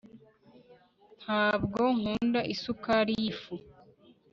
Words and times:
ntabwo 1.21 1.81
nkunda 1.97 2.39
isukari 2.53 3.13
y'ifu 3.21 3.53